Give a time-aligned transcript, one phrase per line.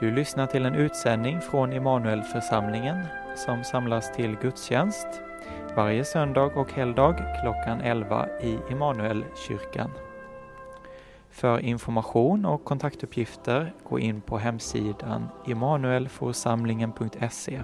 [0.00, 3.06] Du lyssnar till en utsändning från Immanuelförsamlingen
[3.36, 5.06] som samlas till gudstjänst
[5.76, 9.90] varje söndag och helgdag klockan 11 i Immanuelkyrkan.
[11.30, 17.60] För information och kontaktuppgifter gå in på hemsidan immanuelforsamlingen.se.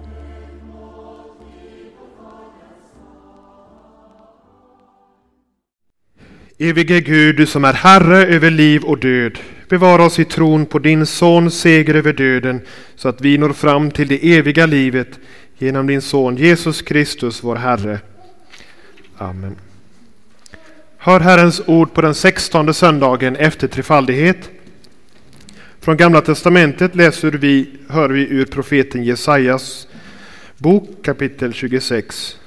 [6.59, 9.39] Evige Gud, du som är Herre över liv och död,
[9.69, 12.61] bevara oss i tron på din Sons seger över döden,
[12.95, 15.19] så att vi når fram till det eviga livet
[15.57, 17.99] genom din Son Jesus Kristus, vår Herre.
[19.17, 19.55] Amen.
[20.97, 24.49] Hör Herrens ord på den sextonde söndagen efter trefaldighet.
[25.79, 29.87] Från Gamla Testamentet läser vi, hör vi ur profeten Jesajas
[30.57, 32.37] bok kapitel 26.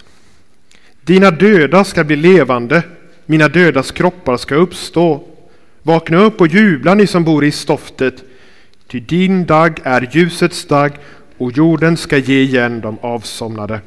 [1.03, 2.83] Dina döda ska bli levande,
[3.27, 5.28] mina dödas kroppar ska uppstå.
[5.89, 8.25] Vakna upp och jubla ni som bor i stoftet,
[8.87, 10.93] ty din dag är ljusets dag
[11.39, 13.81] och jorden ska ge igen de avsomnade.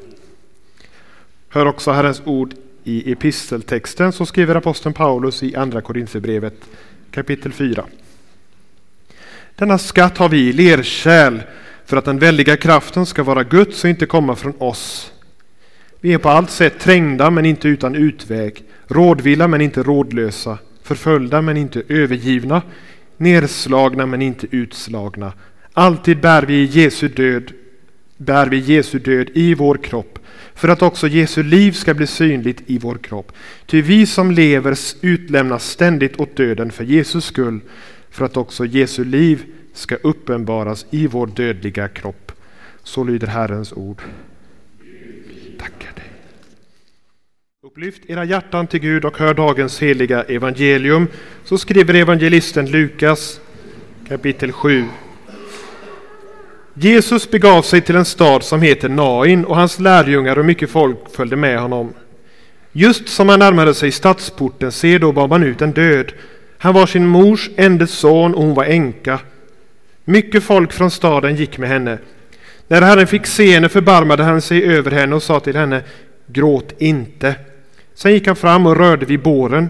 [1.50, 6.56] Hör också Herrens ord i episteltexten som skriver aposteln Paulus i Andra Korinthierbrevet
[7.12, 7.86] kapitel 4.
[9.56, 11.40] Denna skatt har vi i lerkärl
[11.86, 15.12] för att den väldiga kraften ska vara Guds och inte komma från oss.
[16.00, 20.58] Vi är på allt sätt trängda men inte utan utväg, rådvilla men inte rådlösa,
[20.96, 22.62] förföljda men inte övergivna,
[23.18, 25.34] nerslagna men inte utslagna.
[25.74, 27.52] Alltid bär vi Jesu död,
[28.18, 30.20] bär vi Jesu död i vår kropp
[30.54, 33.32] för att också Jesu liv ska bli synligt i vår kropp.
[33.66, 37.60] Ty vi som lever utlämnas ständigt åt döden för Jesus skull,
[38.10, 42.32] för att också Jesu liv ska uppenbaras i vår dödliga kropp.
[42.84, 44.02] Så lyder Herrens ord.
[45.60, 46.06] Tackar dig.
[47.72, 51.08] Upplyft era hjärtan till Gud och hör dagens heliga evangelium.
[51.44, 53.40] Så skriver evangelisten Lukas
[54.08, 54.86] kapitel 7.
[56.74, 60.98] Jesus begav sig till en stad som heter Nain och hans lärjungar och mycket folk
[61.16, 61.94] följde med honom.
[62.72, 66.12] Just som han närmade sig stadsporten, se då bar man ut en död.
[66.58, 69.20] Han var sin mors enda son och hon var änka.
[70.06, 71.98] Mycket folk från staden gick med henne.
[72.68, 75.84] När Herren fick se henne förbarmade han sig över henne och sa till henne,
[76.28, 77.36] gråt inte.
[77.94, 79.70] Sen gick han fram och rörde vid båren.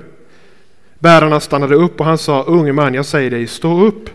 [0.99, 4.09] Bärarna stannade upp och han sa, unge man, jag säger dig, stå upp.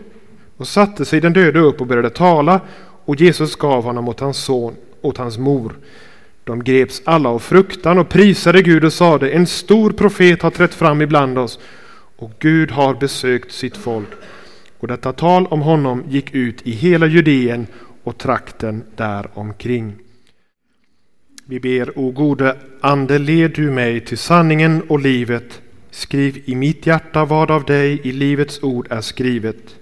[0.57, 2.61] Och satte sig den döde upp och började tala
[3.05, 5.73] och Jesus gav honom åt hans son, åt hans mor.
[6.43, 10.73] De greps alla av fruktan och prisade Gud och sade, en stor profet har trätt
[10.73, 11.59] fram ibland oss
[12.17, 14.07] och Gud har besökt sitt folk.
[14.79, 17.67] Och detta tal om honom gick ut i hela Judeen
[18.03, 19.95] och trakten där omkring.
[21.49, 25.61] Vi ber, o gode Ande, led du mig till sanningen och livet.
[25.91, 29.75] Skriv i mitt hjärta vad av dig i livets ord är skrivet.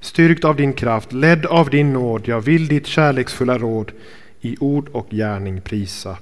[0.00, 3.92] Styrkt av din kraft, ledd av din nåd, jag vill ditt kärleksfulla råd
[4.40, 6.18] i ord och gärning prisa.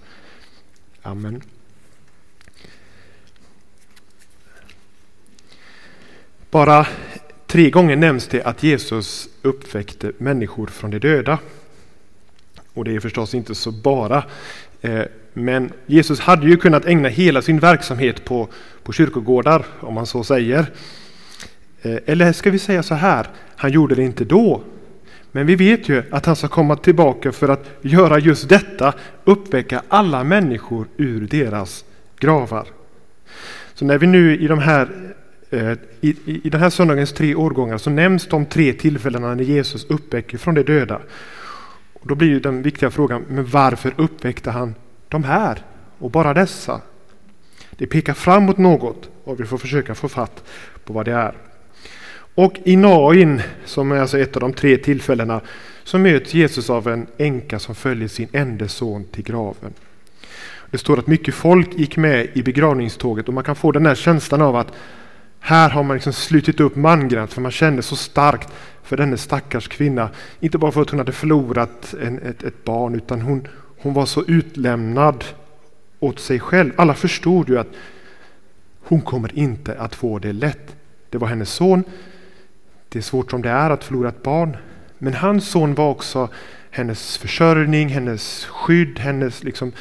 [1.02, 1.42] Amen.
[6.50, 6.86] Bara
[7.46, 11.38] tre gånger nämns det att Jesus uppväckte människor från de döda.
[12.74, 14.24] Och det är förstås inte så bara.
[14.80, 15.02] Eh,
[15.32, 18.48] men Jesus hade ju kunnat ägna hela sin verksamhet på,
[18.82, 20.66] på kyrkogårdar, om man så säger.
[21.82, 23.26] Eh, eller ska vi säga så här,
[23.56, 24.62] han gjorde det inte då.
[25.32, 29.82] Men vi vet ju att han ska komma tillbaka för att göra just detta, uppväcka
[29.88, 31.84] alla människor ur deras
[32.18, 32.66] gravar.
[33.74, 34.88] Så när vi nu i de här
[35.50, 39.84] eh, i, i den här söndagens tre årgångar så nämns de tre tillfällena när Jesus
[39.84, 41.00] uppväcker från de döda.
[42.04, 44.74] Och då blir ju den viktiga frågan, men varför uppväckte han
[45.08, 45.62] de här
[45.98, 46.80] och bara dessa?
[47.70, 50.44] Det pekar framåt något och vi får försöka få fatt
[50.84, 51.34] på vad det är.
[52.34, 55.40] Och i Nain, som är alltså ett av de tre tillfällena,
[55.84, 59.72] så möts Jesus av en änka som följer sin enda son till graven.
[60.70, 63.94] Det står att mycket folk gick med i begravningståget och man kan få den här
[63.94, 64.72] känslan av att
[65.46, 68.48] här har man liksom slutit upp mangrant för man kände så starkt
[68.82, 70.10] för denna stackars kvinna.
[70.40, 73.48] Inte bara för att hon hade förlorat en, ett, ett barn utan hon,
[73.78, 75.24] hon var så utlämnad
[76.00, 76.72] åt sig själv.
[76.76, 77.68] Alla förstod ju att
[78.80, 80.76] hon kommer inte att få det lätt.
[81.10, 81.84] Det var hennes son.
[82.88, 84.56] Det är svårt som det är att förlora ett barn.
[84.98, 86.28] Men hans son var också
[86.70, 89.72] hennes försörjning, hennes skydd, hennes liksom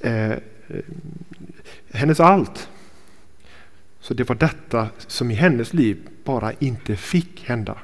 [0.00, 0.38] eh, eh
[1.92, 2.68] hennes allt.
[4.00, 7.78] Så det var detta som i hennes liv bara inte fick hända.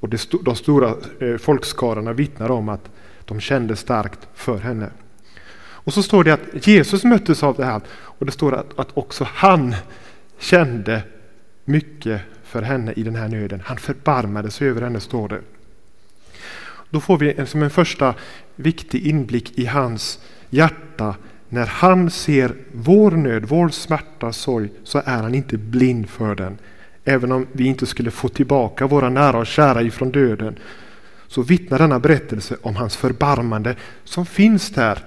[0.00, 2.90] Och det, de stora eh, folkskarorna vittnar om att
[3.24, 4.90] de kände starkt för henne.
[5.56, 8.96] Och så står det att Jesus möttes av det här och det står att, att
[8.96, 9.74] också han
[10.38, 11.02] kände
[11.64, 13.62] mycket för henne i den här nöden.
[13.64, 15.40] Han förbarmade sig över henne, står det.
[16.90, 18.14] Då får vi som en första
[18.56, 20.18] viktig inblick i hans
[20.50, 21.16] hjärta.
[21.54, 26.58] När han ser vår nöd, vår smärta, sorg, så är han inte blind för den.
[27.04, 30.58] Även om vi inte skulle få tillbaka våra nära och kära ifrån döden,
[31.28, 35.04] så vittnar denna berättelse om hans förbarmande som finns där.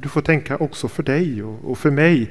[0.00, 2.30] Du får tänka också för dig och för mig,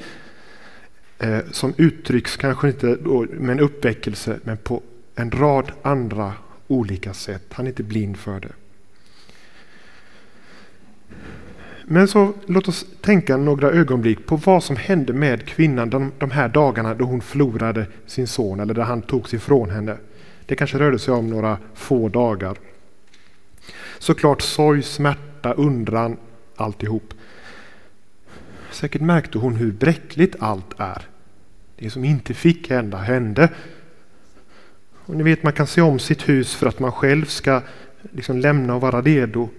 [1.19, 2.97] eh, som uttrycks kanske inte
[3.29, 4.81] med en uppväckelse, men på
[5.15, 6.33] en rad andra
[6.67, 7.45] olika sätt.
[7.51, 8.53] Han är inte blind för det.
[11.91, 16.31] Men så låt oss tänka några ögonblick på vad som hände med kvinnan de, de
[16.31, 19.97] här dagarna då hon förlorade sin son eller där han togs ifrån henne.
[20.45, 22.57] Det kanske rörde sig om några få dagar.
[23.99, 26.17] Såklart sorg, smärta, undran,
[26.55, 27.13] alltihop.
[28.71, 31.01] Säkert märkte hon hur bräckligt allt är.
[31.75, 33.49] Det som inte fick hända hände.
[35.05, 37.61] Och ni vet man kan se om sitt hus för att man själv ska
[38.11, 39.49] liksom lämna och vara redo.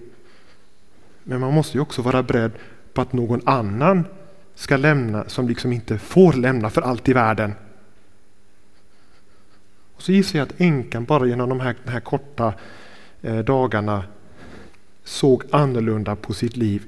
[1.31, 2.51] Men man måste ju också vara beredd
[2.93, 4.05] på att någon annan
[4.55, 7.53] ska lämna som liksom inte får lämna för allt i världen.
[9.95, 12.53] Och så gissar jag att änkan bara genom de här, de här korta
[13.21, 14.03] eh, dagarna
[15.03, 16.83] såg annorlunda på sitt liv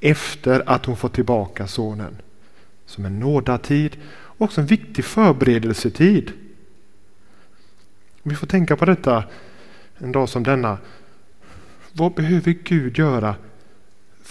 [0.00, 2.16] efter att hon fått tillbaka sonen.
[2.84, 6.32] Som en nådatid och också en viktig förberedelsetid.
[8.22, 9.24] Vi får tänka på detta
[9.98, 10.78] en dag som denna.
[11.92, 13.34] Vad behöver Gud göra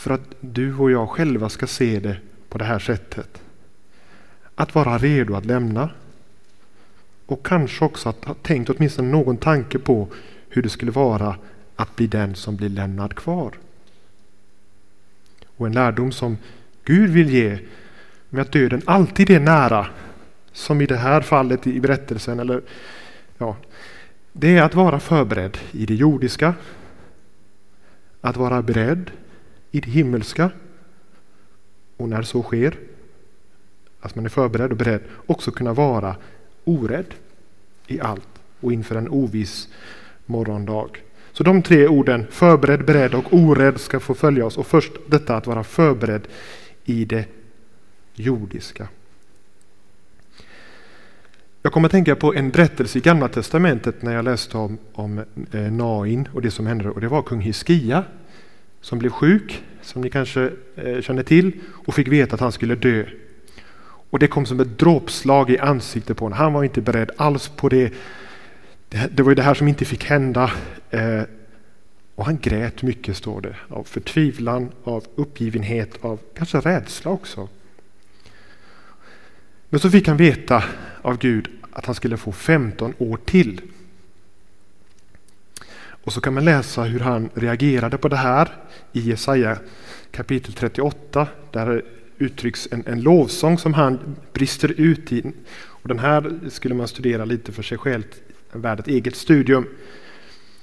[0.05, 2.17] för att du och jag själva ska se det
[2.49, 3.41] på det här sättet?
[4.55, 5.89] Att vara redo att lämna.
[7.25, 10.07] Och kanske också att ha tänkt åtminstone någon tanke på
[10.49, 11.37] hur det skulle vara
[11.75, 13.53] att bli den som blir lämnad kvar.
[15.57, 16.37] Och en lärdom som
[16.83, 17.59] Gud vill ge
[18.29, 19.87] med att döden alltid är nära,
[20.51, 22.61] som i det här fallet i berättelsen, eller
[23.37, 23.57] ja,
[24.33, 26.53] det är att vara förberedd i det jordiska,
[28.21, 29.11] att vara beredd
[29.75, 30.51] i det himmelska
[31.97, 32.77] och när så sker,
[33.99, 36.15] att man är förberedd och beredd, också kunna vara
[36.63, 37.13] orädd
[37.87, 38.27] i allt
[38.59, 39.69] och inför en oviss
[40.25, 40.89] morgondag.
[41.31, 44.57] Så de tre orden, förberedd, beredd och orädd, ska få följa oss.
[44.57, 46.27] Och först detta att vara förberedd
[46.85, 47.25] i det
[48.13, 48.87] jordiska.
[51.61, 55.23] Jag kommer att tänka på en berättelse i Gamla Testamentet när jag läste om, om
[55.51, 56.89] eh, Nain och det som hände.
[56.89, 58.03] Och det var kung Hiskia
[58.85, 61.51] som blev sjuk, som ni kanske eh, känner till,
[61.85, 63.05] och fick veta att han skulle dö.
[64.09, 66.37] Och det kom som ett dråpslag i ansiktet på honom.
[66.37, 67.93] Han var inte beredd alls på det.
[68.89, 70.51] Det var ju det här som inte fick hända.
[70.89, 71.21] Eh,
[72.15, 77.49] och han grät mycket, står det, av förtvivlan, av uppgivenhet, av kanske rädsla också.
[79.69, 80.63] Men så fick han veta
[81.01, 83.61] av Gud att han skulle få 15 år till.
[86.05, 88.49] Och så kan man läsa hur han reagerade på det här
[88.91, 89.57] i Jesaja
[90.11, 91.27] kapitel 38.
[91.51, 91.83] Där
[92.17, 95.31] uttrycks en, en lovsång som han brister ut i.
[95.57, 98.03] Och den här skulle man studera lite för sig själv,
[98.51, 99.67] värd ett eget studium.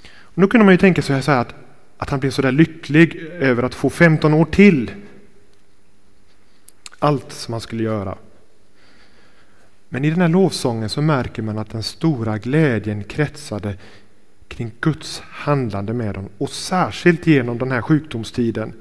[0.05, 1.55] Och nu kunde man ju tänka sig så här att,
[1.97, 4.91] att han blev så där lycklig över att få 15 år till.
[6.99, 8.17] Allt som han skulle göra.
[9.89, 13.77] Men i den här lovsången så märker man att den stora glädjen kretsade
[14.47, 18.73] kring Guds handlande med dem och särskilt genom den här sjukdomstiden.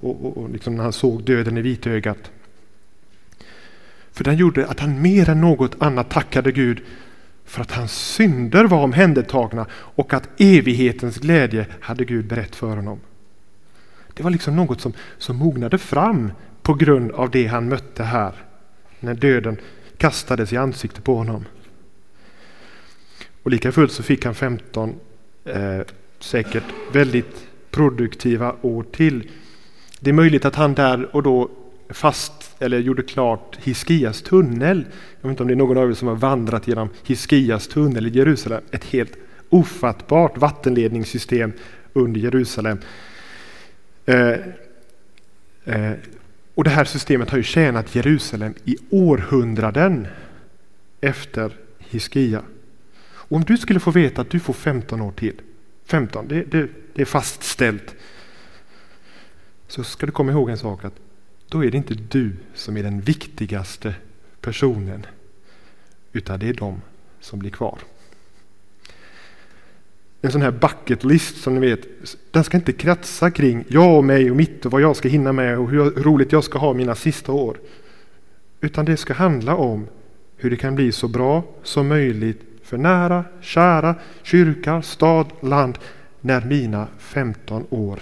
[0.00, 2.30] Och, och, och liksom när han såg döden i vitögat.
[4.12, 6.82] För den gjorde att han mer än något annat tackade Gud
[7.44, 13.00] för att hans synder var omhändertagna och att evighetens glädje hade Gud berett för honom.
[14.14, 18.32] Det var liksom något som, som mognade fram på grund av det han mötte här
[19.00, 19.56] när döden
[19.96, 21.44] kastades i ansiktet på honom.
[23.48, 24.94] Och lika fullt så fick han 15
[25.44, 25.80] eh,
[26.18, 29.30] säkert väldigt produktiva år till.
[30.00, 31.50] Det är möjligt att han där och då
[31.88, 34.84] fast eller gjorde klart Hiskias tunnel.
[35.20, 38.06] Jag vet inte om det är någon av er som har vandrat genom Hiskias tunnel
[38.06, 38.62] i Jerusalem.
[38.70, 39.12] Ett helt
[39.48, 41.52] ofattbart vattenledningssystem
[41.92, 42.78] under Jerusalem.
[44.06, 44.36] Eh,
[45.64, 45.92] eh,
[46.54, 50.06] och det här systemet har ju tjänat Jerusalem i århundraden
[51.00, 52.42] efter Hiskia.
[53.28, 55.40] Och om du skulle få veta att du får 15 år till,
[55.84, 57.94] 15, det, det, det är fastställt,
[59.66, 60.94] så ska du komma ihåg en sak att
[61.48, 63.94] då är det inte du som är den viktigaste
[64.40, 65.06] personen,
[66.12, 66.80] utan det är de
[67.20, 67.78] som blir kvar.
[70.20, 71.80] En sån här bucket list som ni vet,
[72.30, 75.32] den ska inte kretsa kring jag och mig och mitt och vad jag ska hinna
[75.32, 77.58] med och hur roligt jag ska ha mina sista år.
[78.60, 79.86] Utan det ska handla om
[80.36, 85.78] hur det kan bli så bra som möjligt för nära, kära, kyrka, stad, land
[86.20, 87.98] när mina 15 år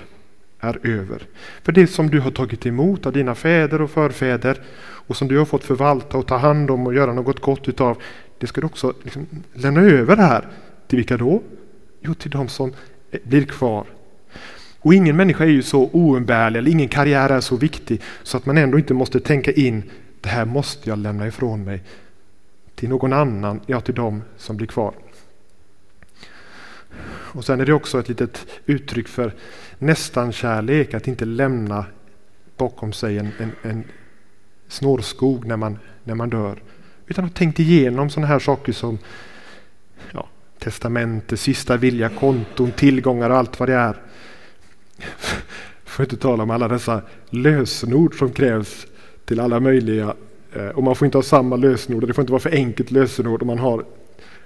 [0.60, 1.22] är över.
[1.62, 5.38] För det som du har tagit emot av dina fäder och förfäder och som du
[5.38, 7.98] har fått förvalta och ta hand om och göra något gott utav,
[8.38, 10.48] det ska du också liksom lämna över här.
[10.86, 11.42] Till vilka då?
[12.00, 12.72] Jo, till de som
[13.24, 13.86] blir kvar.
[14.80, 18.46] Och ingen människa är ju så oumbärlig, eller ingen karriär är så viktig så att
[18.46, 19.82] man ändå inte måste tänka in,
[20.20, 21.82] det här måste jag lämna ifrån mig
[22.76, 24.94] till någon annan, ja till dem som blir kvar.
[27.06, 29.34] Och sen är det också ett litet uttryck för
[29.78, 31.84] nästan kärlek att inte lämna
[32.56, 33.84] bakom sig en, en, en
[34.68, 36.62] snårskog när man, när man dör.
[37.06, 38.98] Utan ha tänkt igenom sådana här saker som
[40.12, 40.28] ja,
[40.58, 43.96] testamente, sista vilja, konton, tillgångar och allt vad det är.
[45.84, 48.86] För att inte tala om alla dessa lösenord som krävs
[49.24, 50.14] till alla möjliga
[50.56, 52.90] Eh, och man får inte ha samma lösenord och det får inte vara för enkelt
[52.90, 53.84] lösenord om man har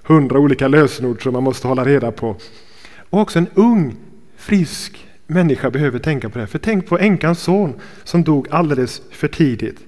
[0.03, 2.37] hundra olika lösenord som man måste hålla reda på.
[3.11, 3.97] Och också en ung,
[4.37, 6.47] frisk människa behöver tänka på det.
[6.47, 7.75] För tänk på änkans son
[8.05, 9.79] som dog alldeles för tidigt.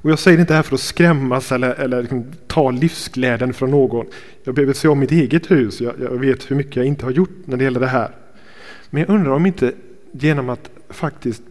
[0.00, 3.70] Och jag säger det inte här för att skrämmas eller, eller liksom ta livsglädjen från
[3.70, 4.06] någon.
[4.44, 5.80] Jag behöver se om mitt eget hus.
[5.80, 8.10] Jag, jag vet hur mycket jag inte har gjort när det gäller det här.
[8.90, 9.72] Men jag undrar om inte
[10.12, 11.42] genom att faktiskt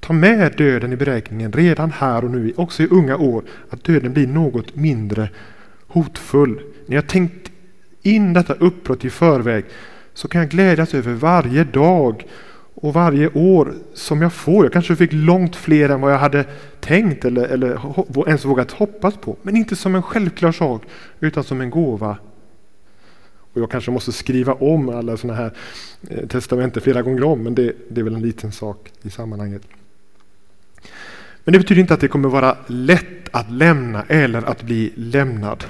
[0.00, 4.12] ta med döden i beräkningen redan här och nu, också i unga år, att döden
[4.12, 5.30] blir något mindre
[5.86, 6.60] hotfull.
[6.86, 7.50] När jag tänkt
[8.02, 9.64] in detta uppbrott i förväg
[10.14, 12.26] så kan jag glädjas över varje dag
[12.74, 14.64] och varje år som jag får.
[14.64, 16.44] Jag kanske fick långt fler än vad jag hade
[16.80, 19.36] tänkt eller, eller ens vågat hoppas på.
[19.42, 20.82] Men inte som en självklar sak
[21.20, 22.18] utan som en gåva.
[23.52, 25.52] Och jag kanske måste skriva om alla sådana här eh,
[26.08, 29.62] testamenten testamenter flera gånger om men det, det är väl en liten sak i sammanhanget.
[31.44, 35.64] Men det betyder inte att det kommer vara lätt att lämna eller att bli lämnad.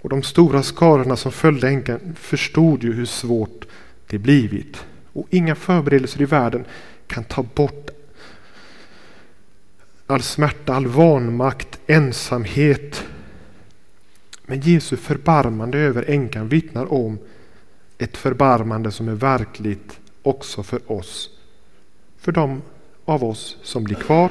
[0.00, 3.64] Och de stora skarorna som följde änkan förstod ju hur svårt
[4.06, 4.84] det blivit.
[5.12, 6.64] Och inga förberedelser i världen
[7.06, 7.90] kan ta bort
[10.06, 13.04] all smärta, all vanmakt, ensamhet.
[14.42, 17.18] Men Jesu förbarmande över änkan vittnar om
[17.98, 21.30] ett förbarmande som är verkligt också för oss.
[22.18, 22.62] För de
[23.06, 24.30] av oss som blir kvar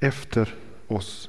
[0.00, 0.54] efter
[0.86, 1.28] oss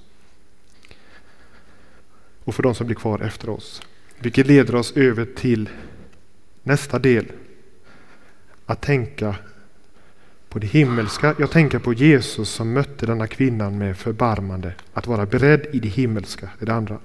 [2.44, 3.82] och för de som blir kvar efter oss.
[4.20, 5.70] Vilket leder oss över till
[6.64, 7.26] nästa del.
[8.66, 9.36] Att tänka
[10.50, 11.36] på det himmelska.
[11.40, 14.74] Jag tänker på Jesus som mötte denna kvinnan med förbarmande.
[14.94, 17.00] Att vara beredd i det himmelska är det andra.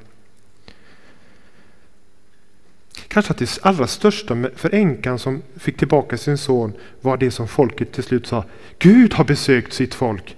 [3.18, 7.48] Kanske att det allra största för änkan som fick tillbaka sin son var det som
[7.48, 8.44] folket till slut sa.
[8.78, 10.36] Gud har besökt sitt folk.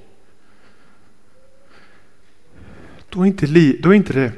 [3.08, 3.46] Då är inte,
[3.80, 4.32] då är inte det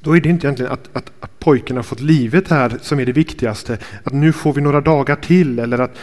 [0.00, 3.06] då är det inte egentligen att, att, att pojken har fått livet här som är
[3.06, 3.78] det viktigaste.
[4.04, 5.98] Att nu får vi några dagar till eller att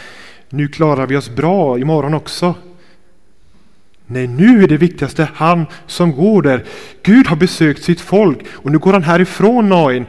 [0.48, 2.54] nu klarar vi oss bra imorgon också.
[4.06, 6.64] Nej, nu är det viktigaste han som går där.
[7.02, 10.06] Gud har besökt sitt folk och nu går han härifrån Nain.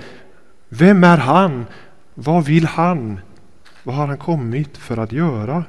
[0.70, 1.66] Vem är han?
[2.14, 3.20] Vad vill han?
[3.84, 5.64] Vad har han kommit för att göra?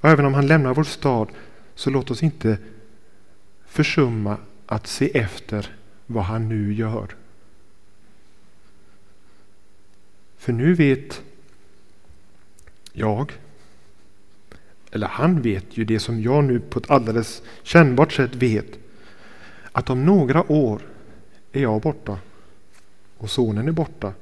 [0.00, 1.28] Och även om han lämnar vår stad
[1.74, 2.58] så låt oss inte
[3.66, 7.06] försumma att se efter vad han nu gör.
[10.36, 11.22] För nu vet
[12.92, 13.32] jag,
[14.90, 18.78] eller han vet ju det som jag nu på ett alldeles kännbart sätt vet,
[19.72, 20.82] att om några år
[21.52, 22.18] är jag borta
[23.22, 24.12] och sonen är borta.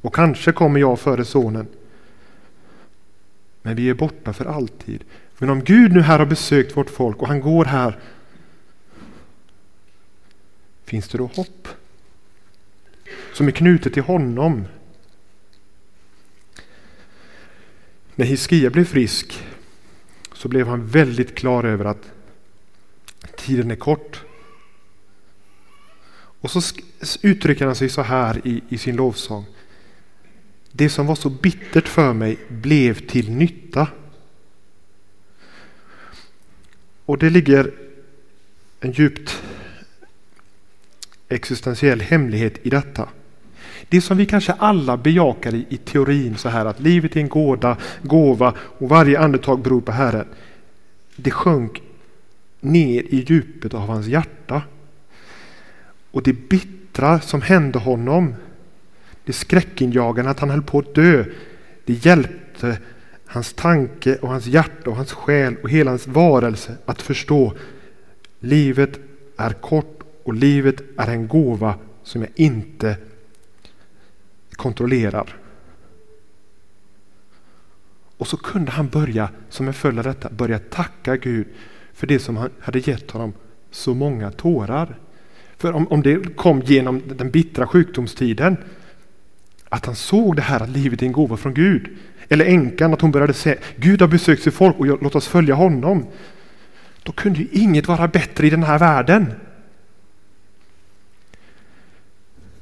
[0.00, 1.66] Och kanske kommer jag före sonen.
[3.62, 5.04] Men vi är borta för alltid.
[5.38, 7.98] Men om Gud nu här har besökt vårt folk och han går här
[10.84, 11.68] Finns det då hopp?
[13.32, 14.64] Som är knutet till honom.
[18.14, 19.44] När Hiskia blev frisk
[20.32, 22.10] så blev han väldigt klar över att
[23.36, 24.24] tiden är kort.
[26.40, 26.60] Och så
[27.22, 29.44] uttrycker han sig så här i, i sin lovsång.
[30.72, 33.88] Det som var så bittert för mig blev till nytta.
[37.04, 37.74] Och det ligger
[38.80, 39.42] en djupt
[41.28, 43.08] existentiell hemlighet i detta.
[43.88, 47.28] Det som vi kanske alla bejakar i, i teorin så här att livet är en
[47.28, 50.26] gåda, gåva och varje andetag beror på Herren.
[51.16, 51.82] Det sjönk
[52.60, 54.62] ner i djupet av hans hjärta.
[56.10, 58.34] Och det bittra som hände honom,
[59.24, 61.24] det skräckinjagande att han höll på att dö,
[61.84, 62.78] det hjälpte
[63.26, 67.52] hans tanke och hans hjärta och hans själ och hela hans varelse att förstå
[68.40, 69.00] livet
[69.36, 72.96] är kort och livet är en gåva som jag inte
[74.52, 75.36] kontrollerar.
[78.16, 81.46] Och så kunde han börja, som en följd av detta, börja tacka Gud
[81.92, 83.32] för det som han hade gett honom
[83.70, 84.98] så många tårar.
[85.60, 88.56] För om, om det kom genom den bittra sjukdomstiden,
[89.68, 91.88] att han såg det här att livet är en gåva från Gud.
[92.28, 95.54] Eller änkan, att hon började säga Gud har besökt sitt folk och låt oss följa
[95.54, 96.06] honom.
[97.02, 99.32] Då kunde ju inget vara bättre i den här världen.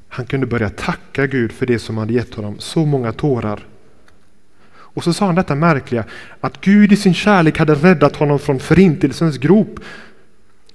[0.09, 3.67] Han kunde börja tacka Gud för det som hade gett honom så många tårar.
[4.71, 6.05] Och så sa han detta märkliga
[6.41, 9.81] att Gud i sin kärlek hade räddat honom från förintelsens grop.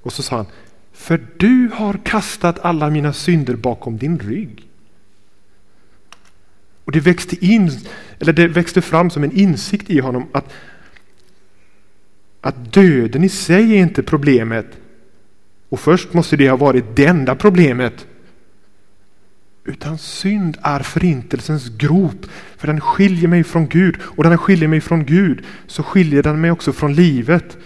[0.02, 0.46] Och så sa han,
[0.94, 4.68] för du har kastat alla mina synder bakom din rygg.
[6.86, 7.72] Och det växte in,
[8.20, 10.54] eller det växte fram som en insikt i honom att,
[12.42, 14.68] att döden i sig är inte problemet.
[15.70, 18.08] Och först måste det ha varit det enda problemet.
[19.66, 22.26] Utan synd är förintelsens grop,
[22.58, 23.98] för den skiljer mig från Gud.
[24.02, 27.58] Och när den skiljer mig från Gud så skiljer den mig också från livet.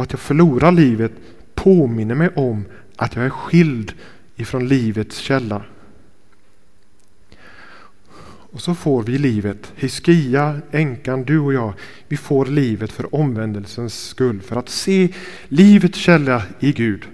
[0.00, 1.12] Och att jag förlorar livet
[1.54, 2.64] påminner mig om
[2.96, 3.92] att jag är skild
[4.36, 5.62] ifrån livets källa.
[8.22, 11.74] Och så får vi livet, Hiskia, änkan, du och jag,
[12.08, 15.08] vi får livet för omvändelsens skull, för att se
[15.48, 17.04] livets källa i Gud.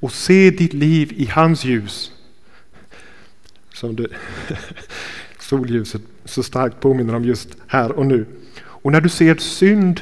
[0.00, 2.12] Och se ditt liv i hans ljus.
[3.74, 4.08] Som det,
[5.38, 8.26] solljuset så starkt påminner om just här och nu.
[8.62, 10.00] Och när du ser synd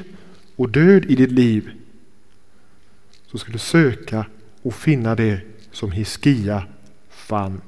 [0.57, 1.71] och död i ditt liv
[3.27, 4.27] så ska du söka
[4.63, 5.41] och finna det
[5.71, 6.65] som Hiskia
[7.11, 7.61] fann.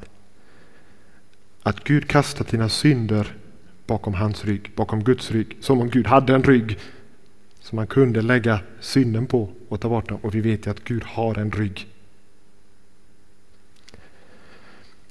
[1.63, 3.37] Att Gud kastat dina synder
[3.87, 5.57] bakom hans rygg, bakom Guds rygg.
[5.61, 6.79] Som om Gud hade en rygg
[7.61, 10.19] som man kunde lägga synden på och ta bort den.
[10.19, 11.87] Och vi vet ju att Gud har en rygg.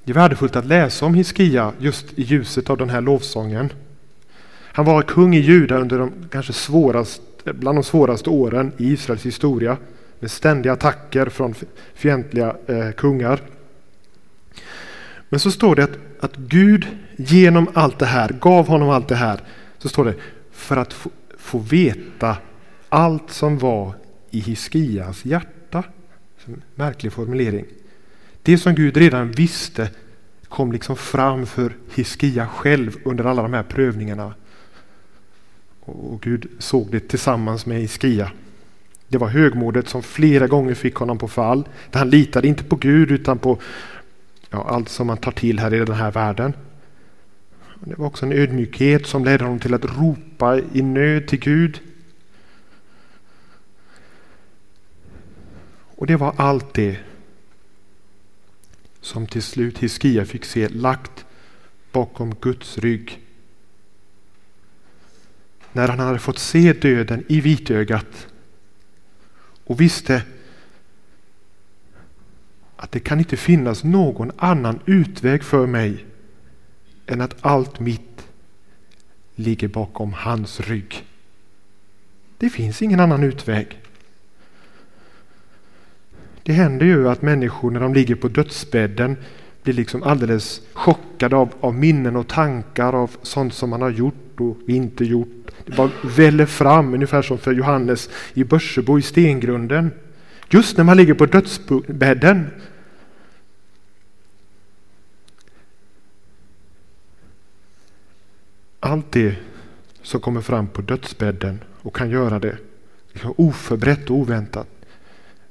[0.04, 3.74] Det är värdefullt att läsa om Hiskia just i ljuset av den här lovsången.
[4.76, 9.26] Han var kung i Juda under de kanske svåraste, bland de svåraste åren i Israels
[9.26, 9.78] historia
[10.20, 11.56] med ständiga attacker från
[11.94, 13.40] fientliga eh, kungar.
[15.30, 19.16] Men så står det att, att Gud genom allt det här gav honom allt det
[19.16, 19.40] här.
[19.78, 20.16] Så står det
[20.52, 22.38] för att få, få veta
[22.90, 23.94] allt som var
[24.32, 25.84] i Hiskias hjärta.
[26.76, 27.66] Märklig formulering.
[28.42, 29.90] Det som Gud redan visste
[30.48, 34.34] kom liksom fram för Hiskia själv under alla de här prövningarna.
[35.86, 38.32] Och Gud såg det tillsammans med Hiskia.
[39.08, 41.68] Det var högmodet som flera gånger fick honom på fall.
[41.92, 43.60] Han litade inte på Gud utan på
[44.50, 46.54] ja, allt som man tar till här i den här världen.
[47.80, 51.80] Det var också en ödmjukhet som ledde honom till att ropa i nöd till Gud.
[55.96, 56.98] Och det var allt det
[59.02, 61.26] som till slut Hiskia fick se lagt
[61.92, 63.20] bakom Guds rygg.
[65.74, 68.28] När han hade fått se döden i vitögat
[69.64, 70.24] och visste
[72.76, 76.06] att det kan inte finnas någon annan utväg för mig
[77.06, 78.28] än att allt mitt
[79.36, 81.06] ligger bakom hans rygg.
[82.38, 83.80] Det finns ingen annan utväg.
[86.44, 89.18] Det händer ju att människor när de ligger på dödsbädden
[89.64, 94.40] blir liksom alldeles chockade av, av minnen och tankar av sånt som man har gjort
[94.40, 95.43] och inte gjort.
[95.66, 99.92] Det bara väller fram, ungefär som för Johannes i Börsebo i stengrunden.
[100.50, 102.48] Just när man ligger på dödsbädden.
[108.80, 109.36] Allt det
[110.02, 112.58] som kommer fram på dödsbädden och kan göra det
[113.36, 114.68] oförberett och oväntat.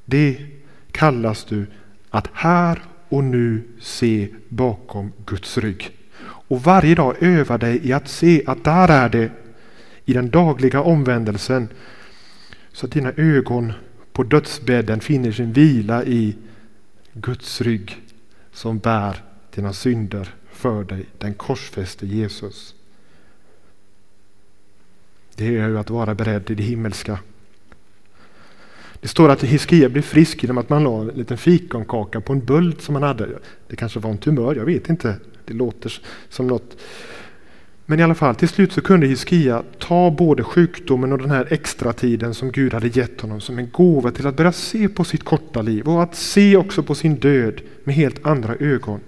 [0.05, 0.47] Det
[0.91, 1.67] kallas du
[2.11, 5.91] att här och nu se bakom Guds rygg.
[6.25, 9.31] Och varje dag öva dig i att se att där är det
[10.05, 11.69] i den dagliga omvändelsen
[12.73, 13.73] så att dina ögon
[14.13, 16.37] på dödsbädden finner sin vila i
[17.13, 18.03] Guds rygg
[18.53, 19.23] som bär
[19.55, 22.75] dina synder för dig, den korsfäste Jesus.
[25.35, 27.19] Det är ju att vara beredd i det himmelska.
[29.01, 32.45] Det står att Hiskia blev frisk genom att man la en liten fikonkaka på en
[32.45, 33.29] böld som han hade.
[33.67, 35.17] Det kanske var en tumör, jag vet inte.
[35.45, 36.77] Det låter som något.
[37.87, 41.47] Men i alla fall, till slut så kunde Hiskia ta både sjukdomen och den här
[41.51, 45.05] extra tiden som Gud hade gett honom som en gåva till att börja se på
[45.05, 49.01] sitt korta liv och att se också på sin död med helt andra ögon.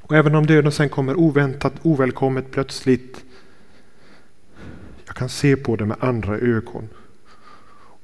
[0.00, 3.24] Och även om döden sen kommer oväntat, ovälkommet, plötsligt.
[5.06, 6.88] Jag kan se på det med andra ögon.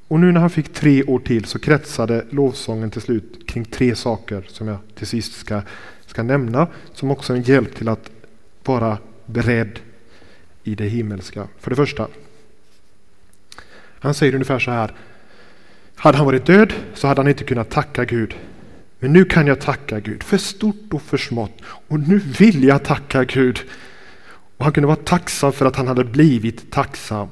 [0.09, 3.95] Och nu när han fick tre år till så kretsade lovsången till slut kring tre
[3.95, 5.63] saker som jag till sist ska,
[6.07, 8.11] ska nämna som också är en hjälp till att
[8.65, 9.79] vara beredd
[10.65, 11.49] i det himmelska.
[11.59, 12.09] För det första,
[13.99, 14.93] han säger ungefär så här.
[15.95, 18.35] Hade han varit död så hade han inte kunnat tacka Gud.
[18.99, 21.53] Men nu kan jag tacka Gud för stort och för smått.
[21.63, 23.61] Och nu vill jag tacka Gud.
[24.57, 27.29] Och han kunde vara tacksam för att han hade blivit tacksam.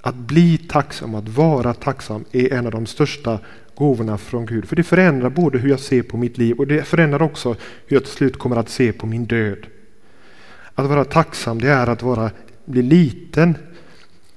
[0.00, 3.38] Att bli tacksam, att vara tacksam är en av de största
[3.74, 4.68] gåvorna från Gud.
[4.68, 7.96] För det förändrar både hur jag ser på mitt liv och det förändrar också hur
[7.96, 9.66] jag till slut kommer att se på min död.
[10.78, 12.30] Att vara tacksam det är att vara,
[12.64, 13.56] bli liten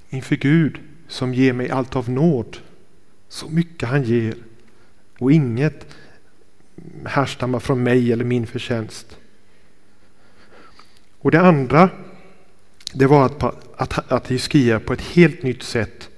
[0.10, 2.58] inför Gud som ger mig allt av nåd.
[3.30, 4.34] Så mycket han ger.
[5.20, 5.86] Och inget
[7.06, 9.18] härstammar från mig eller min förtjänst.
[11.20, 11.90] Och det andra
[12.94, 13.44] det var att,
[13.76, 16.10] att, att Hiskia på ett helt nytt sätt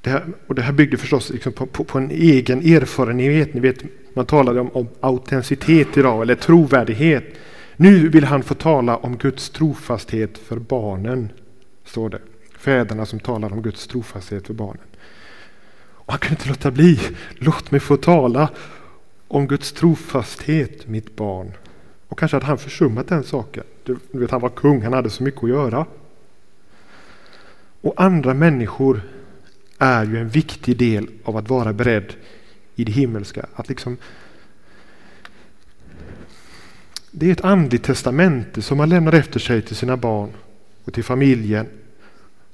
[0.00, 3.54] det här, och det här byggde förstås liksom på, på, på, en egen erfarenhet.
[3.54, 3.78] Ni vet,
[4.14, 7.24] man talade om, om autenticitet idag, eller trovärdighet.
[7.82, 11.32] Nu vill han få tala om Guds trofasthet för barnen,
[11.84, 12.20] står det.
[12.58, 14.84] Fäderna som talar om Guds trofasthet för barnen.
[15.78, 17.00] Och han kunde inte låta bli.
[17.34, 18.48] Låt mig få tala
[19.28, 21.52] om Guds trofasthet, mitt barn.
[22.08, 23.64] Och kanske hade han försummat den saken.
[23.84, 25.86] Du vet, han var kung, han hade så mycket att göra.
[27.80, 29.02] Och andra människor
[29.78, 32.14] är ju en viktig del av att vara beredd
[32.74, 33.46] i det himmelska.
[33.54, 33.96] Att liksom
[37.10, 40.30] det är ett andligt testamente som man lämnar efter sig till sina barn
[40.84, 41.66] och till familjen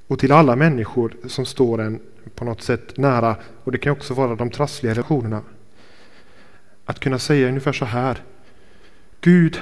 [0.07, 1.99] och till alla människor som står en
[2.35, 3.35] på något sätt nära.
[3.63, 5.41] Och det kan också vara de trassliga relationerna.
[6.85, 8.23] Att kunna säga ungefär så här.
[9.21, 9.61] Gud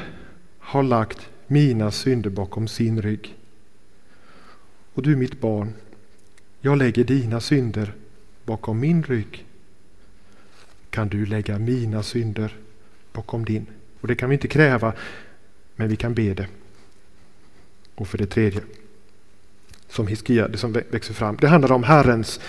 [0.60, 3.36] har lagt mina synder bakom sin rygg.
[4.94, 5.74] Och du mitt barn,
[6.62, 7.94] jag lägger dina synder
[8.44, 9.46] bakom min rygg.
[10.90, 12.58] Kan du lägga mina synder
[13.14, 13.66] bakom din?
[14.06, 14.94] Och det kan vi inte kräva,
[15.76, 16.48] men vi kan be det.
[17.96, 18.62] Och för det tredje,
[19.90, 22.40] som Hiskia, det som växer fram, det handlar om Herrens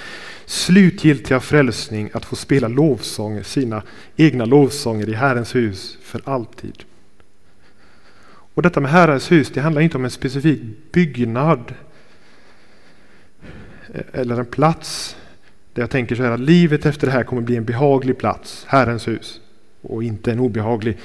[0.47, 3.83] slutgiltiga frälsning, att få spela lovsånger, sina
[4.16, 6.85] egna lovsånger i Herrens hus för alltid.
[8.29, 11.75] Och detta med Herrens hus, det handlar inte om en specifik byggnad
[13.95, 15.16] eh, eller en plats
[15.73, 18.64] där jag tänker så här att livet efter det här kommer bli en behaglig plats,
[18.69, 19.40] Herrens hus,
[19.83, 20.99] och inte en obehaglig.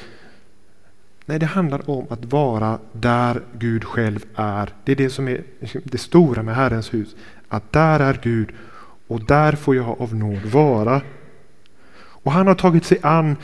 [1.31, 4.69] Nej, det handlar om att vara där Gud själv är.
[4.83, 5.43] Det är det som är
[5.83, 7.15] det stora med Herrens hus.
[7.47, 8.49] Att där är Gud
[9.07, 11.01] och där får jag av nåd vara.
[11.97, 13.35] Och han har tagit sig an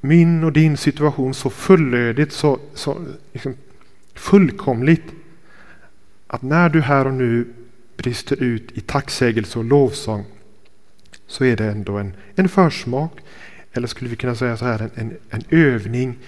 [0.00, 3.54] min och din situation så fullödigt, så, så liksom
[4.14, 5.04] fullkomligt
[6.26, 7.46] att när du här och nu
[7.96, 10.24] brister ut i tacksägelse och lovsång
[11.26, 13.12] så är det ändå en, en försmak,
[13.72, 16.18] eller skulle vi kunna säga så här, en, en, en övning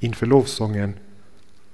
[0.00, 0.94] inför lovsången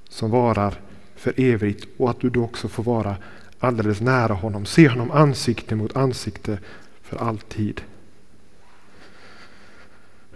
[0.09, 0.75] som varar
[1.17, 3.17] för evigt och att du då också får vara
[3.59, 6.59] alldeles nära honom, se honom ansikte mot ansikte
[7.03, 7.81] för alltid.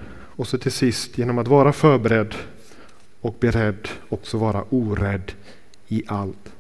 [0.09, 2.35] Och så till sist, genom att vara förberedd
[3.21, 5.33] och beredd, också vara orädd
[5.89, 6.53] i allt.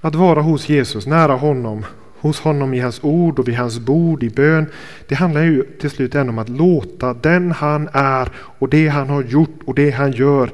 [0.00, 1.84] Att vara hos Jesus, nära honom,
[2.20, 4.66] hos honom i hans ord och vid hans bord i bön.
[5.08, 9.08] Det handlar ju till slut ändå om att låta den han är och det han
[9.08, 10.50] har gjort och det han gör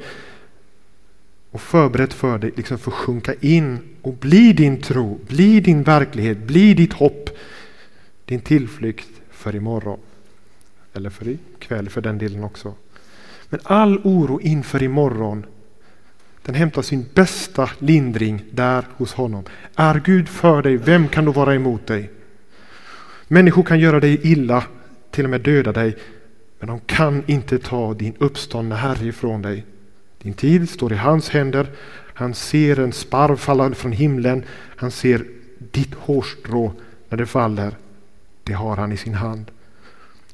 [1.50, 6.38] och förberett för dig liksom få sjunka in och bli din tro, bli din verklighet,
[6.38, 7.30] bli ditt hopp,
[8.24, 9.98] din tillflykt för imorgon.
[10.92, 12.74] Eller för ikväll för den delen också.
[13.48, 15.46] Men all oro inför imorgon
[16.46, 19.44] den hämtar sin bästa lindring där hos honom.
[19.76, 22.10] Är Gud för dig, vem kan då vara emot dig?
[23.28, 24.64] Människor kan göra dig illa,
[25.10, 25.96] till och med döda dig,
[26.58, 29.64] men de kan inte ta din uppståndne Herre ifrån dig.
[30.22, 31.66] Din tid står i hans händer.
[32.14, 34.44] Han ser en sparv falla från himlen.
[34.76, 35.24] Han ser
[35.58, 36.72] ditt hårstrå
[37.08, 37.76] när det faller.
[38.44, 39.50] Det har han i sin hand.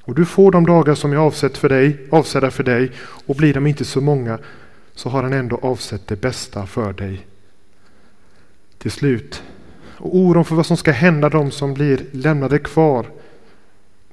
[0.03, 2.91] Och du får de dagar som är avsett för dig, avsedda för dig
[3.27, 4.39] och blir de inte så många
[5.03, 7.27] så har han ändå avsett det bästa för dig.
[8.79, 9.43] Till slut.
[9.97, 13.07] Och oron för vad som ska hända dem som blir lämnade kvar.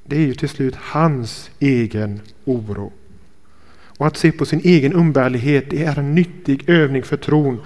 [0.03, 2.91] Det är ju till slut hans egen oro.
[3.97, 7.61] Och att se på sin egen umbärlighet det är en nyttig övning för tron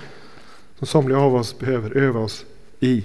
[0.77, 2.45] som somliga av oss behöver öva oss
[2.79, 3.03] i.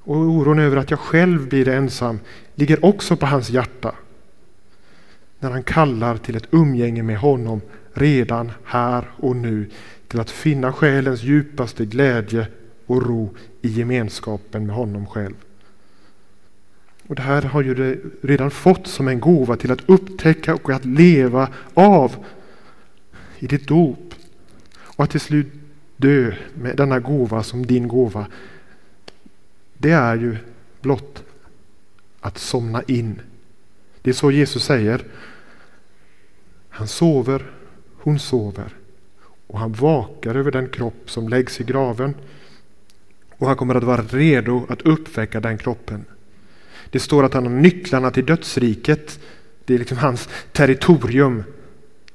[0.00, 2.20] Och oron över att jag själv blir ensam
[2.54, 3.94] ligger också på hans hjärta.
[5.38, 7.60] När han kallar till ett umgänge med honom
[7.96, 9.70] redan här och nu
[10.08, 12.48] till att finna själens djupaste glädje
[12.86, 15.34] och ro i gemenskapen med honom själv.
[17.08, 20.70] Och det här har ju du redan fått som en gåva till att upptäcka och
[20.70, 22.24] att leva av
[23.38, 24.14] i ditt dop.
[24.78, 25.52] Och att till slut
[25.96, 28.26] dö med denna gåva som din gåva.
[29.78, 30.36] Det är ju
[30.80, 31.24] blott
[32.20, 33.20] att somna in.
[34.02, 35.04] Det är så Jesus säger.
[36.68, 37.50] Han sover,
[38.06, 38.72] hon sover
[39.46, 42.14] och han vakar över den kropp som läggs i graven
[43.38, 46.04] och han kommer att vara redo att uppväcka den kroppen.
[46.90, 49.18] Det står att han har nycklarna till dödsriket.
[49.64, 51.44] Det är liksom hans territorium.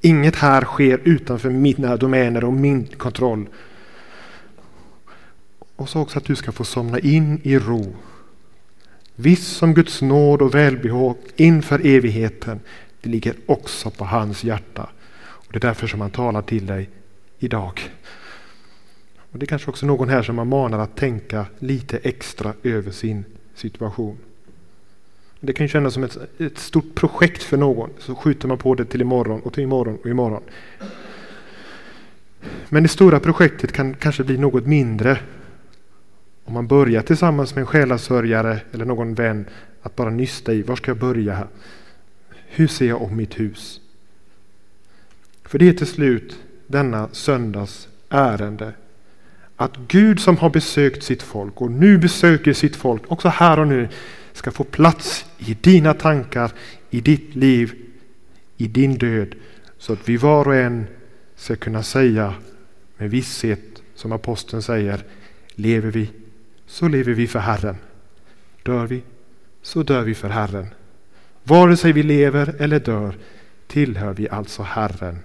[0.00, 3.46] Inget här sker utanför mina domäner och min kontroll.
[5.76, 7.96] Och så också att du ska få somna in i ro.
[9.16, 12.60] Viss som Guds nåd och välbehag inför evigheten.
[13.00, 14.88] Det ligger också på hans hjärta.
[15.52, 16.90] Och Det är därför som han talar till dig
[17.38, 17.80] idag.
[19.18, 22.90] Och Det är kanske också någon här som man manar att tänka lite extra över
[22.90, 24.16] sin situation.
[25.40, 27.90] Det kan kännas som ett, ett, stort projekt för någon.
[27.98, 30.42] Så skjuter man på det till imorgon och till imorgon och imorgon.
[32.68, 35.18] Men det stora projektet kan kanske bli något mindre.
[36.44, 39.46] Om man börjar tillsammans med en själasörjare eller någon vän
[39.82, 41.48] att bara nysta i, var ska jag börja?
[42.46, 43.81] Hur ser jag om mitt hus?
[45.52, 48.72] För det är till slut denna söndags ärende.
[49.56, 53.68] Att Gud som har besökt sitt folk och nu besöker sitt folk, också här och
[53.68, 53.88] nu,
[54.32, 56.52] ska få plats i dina tankar,
[56.90, 57.74] i ditt liv,
[58.56, 59.34] i din död.
[59.78, 60.86] Så att vi var och en
[61.36, 62.34] ska kunna säga
[62.96, 65.04] med visshet, som aposteln säger,
[65.54, 66.10] lever vi,
[66.66, 67.76] så lever vi för Herren.
[68.62, 69.02] Dör vi,
[69.62, 70.66] så dör vi för Herren.
[71.44, 73.14] Vare sig vi lever eller dör
[73.66, 75.18] tillhör vi alltså Herren.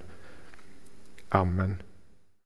[1.32, 1.82] Amen.